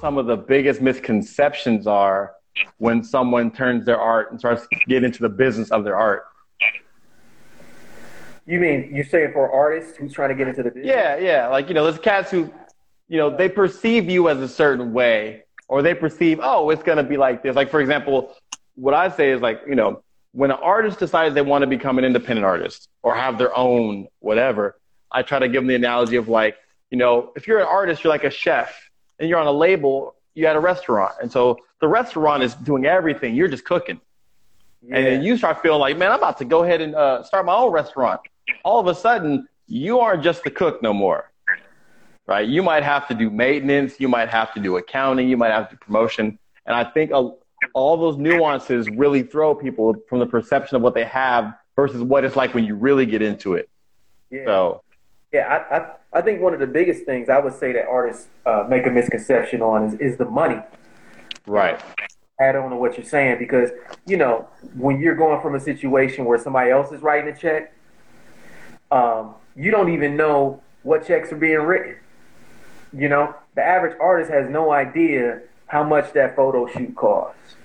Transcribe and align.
Some 0.00 0.16
of 0.16 0.26
the 0.26 0.36
biggest 0.36 0.80
misconceptions 0.80 1.86
are 1.86 2.34
when 2.78 3.02
someone 3.02 3.50
turns 3.50 3.84
their 3.84 4.00
art 4.00 4.30
and 4.30 4.38
starts 4.38 4.66
getting 4.86 5.04
into 5.04 5.22
the 5.22 5.28
business 5.28 5.70
of 5.70 5.84
their 5.84 5.96
art. 5.96 6.24
You 8.46 8.60
mean 8.60 8.90
you're 8.94 9.04
saying 9.04 9.32
for 9.32 9.52
artists 9.52 9.96
who's 9.96 10.12
trying 10.12 10.30
to 10.30 10.34
get 10.34 10.48
into 10.48 10.62
the 10.62 10.70
business? 10.70 10.86
Yeah, 10.86 11.18
yeah. 11.18 11.48
Like, 11.48 11.68
you 11.68 11.74
know, 11.74 11.84
there's 11.84 11.98
cats 11.98 12.30
who, 12.30 12.50
you 13.08 13.18
know, 13.18 13.36
they 13.36 13.48
perceive 13.48 14.08
you 14.08 14.28
as 14.28 14.38
a 14.38 14.48
certain 14.48 14.92
way 14.92 15.42
or 15.68 15.82
they 15.82 15.94
perceive, 15.94 16.40
oh, 16.42 16.70
it's 16.70 16.82
going 16.82 16.96
to 16.96 17.04
be 17.04 17.16
like 17.16 17.42
this. 17.42 17.56
Like, 17.56 17.70
for 17.70 17.80
example, 17.80 18.34
what 18.74 18.94
I 18.94 19.10
say 19.10 19.30
is 19.32 19.42
like, 19.42 19.60
you 19.68 19.74
know, 19.74 20.02
when 20.32 20.50
an 20.50 20.58
artist 20.62 20.98
decides 20.98 21.34
they 21.34 21.42
want 21.42 21.62
to 21.62 21.66
become 21.66 21.98
an 21.98 22.04
independent 22.04 22.46
artist 22.46 22.88
or 23.02 23.14
have 23.14 23.36
their 23.36 23.56
own 23.56 24.08
whatever, 24.20 24.78
I 25.10 25.22
try 25.22 25.40
to 25.40 25.48
give 25.48 25.62
them 25.62 25.66
the 25.66 25.74
analogy 25.74 26.16
of 26.16 26.28
like, 26.28 26.56
you 26.90 26.98
know, 26.98 27.32
if 27.36 27.46
you're 27.46 27.60
an 27.60 27.66
artist, 27.66 28.02
you're 28.02 28.12
like 28.12 28.24
a 28.24 28.30
chef 28.30 28.90
and 29.18 29.28
you're 29.28 29.38
on 29.38 29.46
a 29.46 29.52
label, 29.52 30.14
you're 30.34 30.48
at 30.48 30.56
a 30.56 30.60
restaurant. 30.60 31.12
And 31.20 31.30
so 31.30 31.58
the 31.80 31.88
restaurant 31.88 32.42
is 32.42 32.54
doing 32.54 32.86
everything. 32.86 33.34
You're 33.34 33.48
just 33.48 33.64
cooking. 33.64 34.00
Yeah. 34.82 34.96
And 34.96 35.06
then 35.06 35.22
you 35.22 35.36
start 35.36 35.60
feeling 35.60 35.80
like, 35.80 35.96
man, 35.96 36.12
I'm 36.12 36.18
about 36.18 36.38
to 36.38 36.44
go 36.44 36.62
ahead 36.62 36.80
and 36.80 36.94
uh, 36.94 37.22
start 37.24 37.44
my 37.46 37.54
own 37.54 37.72
restaurant. 37.72 38.20
All 38.64 38.78
of 38.78 38.86
a 38.86 38.94
sudden, 38.94 39.48
you 39.66 40.00
aren't 40.00 40.22
just 40.22 40.44
the 40.44 40.50
cook 40.50 40.82
no 40.82 40.94
more, 40.94 41.30
right? 42.26 42.48
You 42.48 42.62
might 42.62 42.84
have 42.84 43.06
to 43.08 43.14
do 43.14 43.28
maintenance. 43.28 44.00
You 44.00 44.08
might 44.08 44.28
have 44.28 44.54
to 44.54 44.60
do 44.60 44.76
accounting. 44.76 45.28
You 45.28 45.36
might 45.36 45.50
have 45.50 45.68
to 45.68 45.74
do 45.74 45.78
promotion. 45.80 46.38
And 46.64 46.74
I 46.74 46.84
think 46.84 47.10
a, 47.10 47.30
all 47.74 47.96
those 47.96 48.16
nuances 48.16 48.88
really 48.88 49.22
throw 49.22 49.54
people 49.54 49.94
from 50.08 50.20
the 50.20 50.26
perception 50.26 50.76
of 50.76 50.82
what 50.82 50.94
they 50.94 51.04
have 51.04 51.54
versus 51.76 52.02
what 52.02 52.24
it's 52.24 52.36
like 52.36 52.54
when 52.54 52.64
you 52.64 52.74
really 52.74 53.04
get 53.04 53.20
into 53.20 53.54
it. 53.54 53.68
Yeah. 54.30 54.44
So, 54.44 54.82
yeah, 55.32 55.46
I, 55.70 55.76
I, 55.76 55.90
I 56.18 56.22
think 56.22 56.40
one 56.40 56.54
of 56.54 56.60
the 56.60 56.66
biggest 56.66 57.04
things 57.04 57.28
I 57.28 57.38
would 57.38 57.54
say 57.54 57.72
that 57.72 57.86
artists 57.86 58.28
uh, 58.46 58.66
make 58.68 58.86
a 58.86 58.90
misconception 58.90 59.60
on 59.62 59.84
is, 59.84 59.94
is 60.00 60.16
the 60.16 60.24
money. 60.24 60.60
Right. 61.46 61.80
Add 62.40 62.56
on 62.56 62.70
to 62.70 62.76
what 62.76 62.96
you're 62.96 63.06
saying 63.06 63.38
because, 63.38 63.70
you 64.06 64.16
know, 64.16 64.48
when 64.76 65.00
you're 65.00 65.16
going 65.16 65.40
from 65.42 65.54
a 65.54 65.60
situation 65.60 66.24
where 66.24 66.38
somebody 66.38 66.70
else 66.70 66.92
is 66.92 67.02
writing 67.02 67.32
a 67.32 67.36
check, 67.36 67.74
um, 68.90 69.34
you 69.56 69.70
don't 69.70 69.92
even 69.92 70.16
know 70.16 70.62
what 70.82 71.06
checks 71.06 71.32
are 71.32 71.36
being 71.36 71.58
written. 71.58 71.96
You 72.92 73.08
know, 73.08 73.34
the 73.54 73.62
average 73.62 73.96
artist 74.00 74.30
has 74.30 74.48
no 74.48 74.72
idea 74.72 75.42
how 75.66 75.82
much 75.84 76.12
that 76.14 76.36
photo 76.36 76.66
shoot 76.68 76.94
costs. 76.96 77.56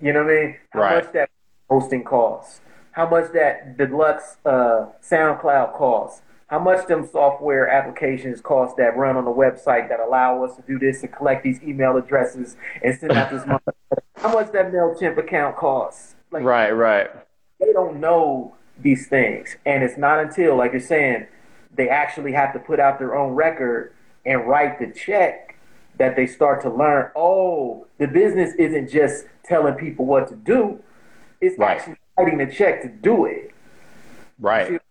You 0.00 0.12
know 0.12 0.24
what 0.24 0.32
I 0.32 0.40
mean? 0.40 0.56
How 0.70 0.80
right. 0.80 1.04
much 1.04 1.12
that 1.12 1.30
hosting 1.68 2.04
costs. 2.04 2.60
How 2.92 3.08
much 3.08 3.32
that 3.32 3.76
deluxe 3.76 4.36
uh, 4.44 4.86
SoundCloud 5.02 5.74
costs. 5.76 6.22
How 6.52 6.58
much 6.58 6.86
them 6.86 7.08
software 7.10 7.66
applications 7.66 8.42
cost 8.42 8.76
that 8.76 8.94
run 8.94 9.16
on 9.16 9.24
the 9.24 9.30
website 9.30 9.88
that 9.88 10.00
allow 10.00 10.44
us 10.44 10.54
to 10.56 10.62
do 10.68 10.78
this 10.78 11.02
and 11.02 11.10
collect 11.10 11.42
these 11.42 11.62
email 11.62 11.96
addresses 11.96 12.58
and 12.84 12.94
send 12.94 13.12
out 13.12 13.30
this 13.30 13.46
money. 13.46 13.62
How 14.16 14.34
much 14.34 14.52
that 14.52 14.70
MailChimp 14.70 15.16
account 15.16 15.56
costs. 15.56 16.14
Like, 16.30 16.44
right, 16.44 16.70
right. 16.70 17.10
They 17.58 17.72
don't 17.72 18.00
know 18.00 18.54
these 18.78 19.06
things. 19.08 19.56
And 19.64 19.82
it's 19.82 19.96
not 19.96 20.18
until, 20.20 20.54
like 20.54 20.72
you're 20.72 20.82
saying, 20.82 21.26
they 21.74 21.88
actually 21.88 22.32
have 22.32 22.52
to 22.52 22.58
put 22.58 22.78
out 22.78 22.98
their 22.98 23.16
own 23.16 23.32
record 23.32 23.94
and 24.26 24.46
write 24.46 24.78
the 24.78 24.92
check 24.92 25.56
that 25.96 26.16
they 26.16 26.26
start 26.26 26.60
to 26.64 26.70
learn, 26.70 27.10
oh, 27.16 27.86
the 27.96 28.06
business 28.06 28.52
isn't 28.58 28.90
just 28.90 29.24
telling 29.42 29.72
people 29.72 30.04
what 30.04 30.28
to 30.28 30.36
do, 30.36 30.82
it's 31.40 31.58
right. 31.58 31.78
actually 31.78 31.96
writing 32.18 32.36
the 32.36 32.52
check 32.52 32.82
to 32.82 32.88
do 32.88 33.24
it. 33.24 33.54
Right. 34.38 34.82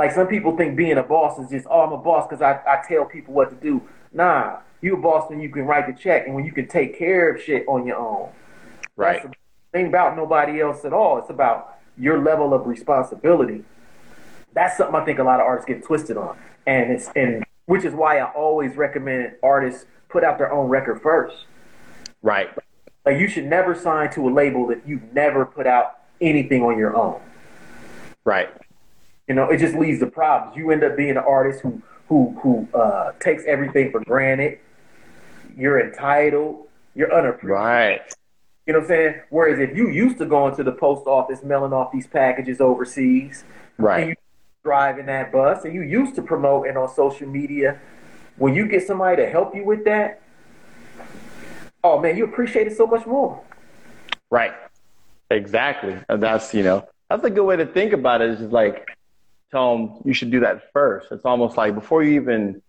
Like 0.00 0.12
some 0.12 0.28
people 0.28 0.56
think 0.56 0.76
being 0.76 0.96
a 0.96 1.02
boss 1.02 1.38
is 1.38 1.50
just, 1.50 1.66
oh, 1.68 1.82
I'm 1.82 1.92
a 1.92 1.98
boss 1.98 2.26
because 2.26 2.40
I, 2.40 2.58
I 2.66 2.82
tell 2.88 3.04
people 3.04 3.34
what 3.34 3.50
to 3.50 3.56
do. 3.56 3.86
Nah, 4.14 4.60
you 4.80 4.94
a 4.94 4.96
boss 4.96 5.28
when 5.28 5.40
you 5.42 5.50
can 5.50 5.66
write 5.66 5.86
the 5.86 5.92
check 5.92 6.24
and 6.24 6.34
when 6.34 6.46
you 6.46 6.52
can 6.52 6.66
take 6.66 6.98
care 6.98 7.30
of 7.30 7.42
shit 7.42 7.68
on 7.68 7.86
your 7.86 7.98
own. 7.98 8.30
Right. 8.96 9.22
That's 9.22 9.26
the 9.26 9.78
thing 9.78 9.88
about 9.88 10.16
nobody 10.16 10.58
else 10.58 10.86
at 10.86 10.94
all. 10.94 11.18
It's 11.18 11.28
about 11.28 11.80
your 11.98 12.18
level 12.18 12.54
of 12.54 12.66
responsibility. 12.66 13.62
That's 14.54 14.78
something 14.78 14.94
I 14.94 15.04
think 15.04 15.18
a 15.18 15.22
lot 15.22 15.38
of 15.38 15.44
artists 15.44 15.68
get 15.68 15.84
twisted 15.84 16.16
on, 16.16 16.38
and 16.66 16.90
it's 16.90 17.10
and 17.14 17.44
which 17.66 17.84
is 17.84 17.92
why 17.92 18.20
I 18.20 18.32
always 18.32 18.76
recommend 18.76 19.34
artists 19.42 19.84
put 20.08 20.24
out 20.24 20.38
their 20.38 20.50
own 20.50 20.70
record 20.70 21.02
first. 21.02 21.44
Right. 22.22 22.48
Like 23.04 23.20
you 23.20 23.28
should 23.28 23.44
never 23.44 23.74
sign 23.74 24.10
to 24.12 24.26
a 24.26 24.32
label 24.32 24.70
if 24.70 24.78
you've 24.86 25.12
never 25.12 25.44
put 25.44 25.66
out 25.66 25.98
anything 26.22 26.62
on 26.62 26.78
your 26.78 26.96
own. 26.96 27.20
Right. 28.24 28.48
You 29.30 29.36
know, 29.36 29.48
it 29.48 29.58
just 29.58 29.76
leads 29.76 30.00
to 30.00 30.08
problems. 30.08 30.56
You 30.56 30.72
end 30.72 30.82
up 30.82 30.96
being 30.96 31.10
an 31.10 31.18
artist 31.18 31.60
who 31.60 31.80
who 32.08 32.36
who 32.42 32.66
uh, 32.76 33.12
takes 33.20 33.44
everything 33.46 33.92
for 33.92 34.00
granted. 34.00 34.58
You're 35.56 35.86
entitled. 35.86 36.66
You're 36.96 37.14
unappreciated. 37.14 37.48
Right. 37.48 38.14
You 38.66 38.72
know 38.72 38.80
what 38.80 38.86
I'm 38.86 38.88
saying? 38.88 39.14
Whereas 39.30 39.60
if 39.60 39.76
you 39.76 39.88
used 39.88 40.18
to 40.18 40.26
going 40.26 40.56
to 40.56 40.64
the 40.64 40.72
post 40.72 41.06
office 41.06 41.44
mailing 41.44 41.72
off 41.72 41.92
these 41.92 42.08
packages 42.08 42.60
overseas, 42.60 43.44
right? 43.78 44.00
And 44.00 44.08
you 44.08 44.16
driving 44.64 45.06
that 45.06 45.30
bus, 45.30 45.64
and 45.64 45.72
you 45.74 45.82
used 45.82 46.16
to 46.16 46.22
promoting 46.22 46.76
on 46.76 46.92
social 46.92 47.28
media, 47.28 47.78
when 48.36 48.52
you 48.52 48.66
get 48.66 48.84
somebody 48.84 49.22
to 49.22 49.30
help 49.30 49.54
you 49.54 49.64
with 49.64 49.84
that, 49.84 50.22
oh 51.84 52.00
man, 52.00 52.16
you 52.16 52.24
appreciate 52.24 52.66
it 52.66 52.76
so 52.76 52.84
much 52.84 53.06
more. 53.06 53.40
Right. 54.28 54.54
Exactly. 55.30 55.96
And 56.08 56.20
that's 56.20 56.52
you 56.52 56.64
know 56.64 56.88
that's 57.08 57.22
a 57.22 57.30
good 57.30 57.44
way 57.44 57.54
to 57.54 57.66
think 57.66 57.92
about 57.92 58.22
it. 58.22 58.30
it. 58.30 58.32
Is 58.32 58.38
just 58.40 58.50
like 58.50 58.88
tell 59.50 59.76
them 59.76 60.02
you 60.04 60.14
should 60.14 60.30
do 60.30 60.40
that 60.40 60.72
first. 60.72 61.10
It's 61.10 61.24
almost 61.24 61.56
like 61.56 61.74
before 61.74 62.02
you 62.02 62.20
even 62.20 62.62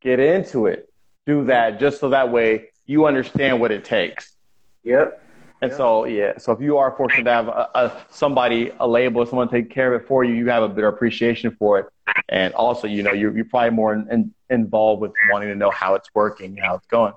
get 0.00 0.20
into 0.20 0.66
it, 0.66 0.92
do 1.26 1.44
that 1.46 1.78
just 1.80 2.00
so 2.00 2.10
that 2.10 2.30
way 2.30 2.70
you 2.86 3.06
understand 3.06 3.60
what 3.60 3.70
it 3.70 3.84
takes. 3.84 4.36
Yep. 4.84 5.20
And 5.62 5.70
yeah. 5.70 5.76
so, 5.76 6.04
yeah, 6.06 6.38
so 6.38 6.50
if 6.50 6.60
you 6.60 6.76
are 6.78 6.96
fortunate 6.96 7.22
to 7.24 7.30
have 7.30 7.46
a, 7.46 7.68
a, 7.74 7.92
somebody, 8.10 8.72
a 8.80 8.88
label, 8.88 9.24
someone 9.24 9.48
take 9.48 9.70
care 9.70 9.94
of 9.94 10.02
it 10.02 10.08
for 10.08 10.24
you, 10.24 10.34
you 10.34 10.48
have 10.48 10.64
a 10.64 10.68
better 10.68 10.88
appreciation 10.88 11.54
for 11.56 11.78
it. 11.78 11.86
And 12.28 12.52
also, 12.54 12.88
you 12.88 13.04
know, 13.04 13.12
you're, 13.12 13.34
you're 13.34 13.44
probably 13.44 13.70
more 13.70 13.94
in, 13.94 14.08
in, 14.10 14.34
involved 14.50 15.00
with 15.00 15.12
wanting 15.30 15.50
to 15.50 15.54
know 15.54 15.70
how 15.70 15.94
it's 15.94 16.12
working, 16.14 16.56
how 16.56 16.74
it's 16.74 16.86
going. 16.86 17.12